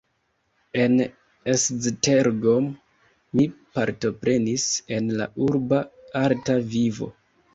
En 0.83 0.95
Esztergom 1.51 2.69
li 3.41 3.45
partoprenis 3.79 4.65
en 4.97 5.13
la 5.21 5.27
urba 5.51 5.83
arta 6.25 6.57
vivo. 6.73 7.13